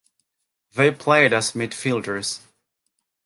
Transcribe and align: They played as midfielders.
They 0.73 0.89
played 0.89 1.31
as 1.31 1.51
midfielders. 1.51 2.39